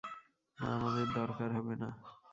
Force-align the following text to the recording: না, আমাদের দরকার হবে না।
না, 0.57 0.67
আমাদের 0.75 1.07
দরকার 1.13 1.49
হবে 1.57 1.75
না। 1.75 1.89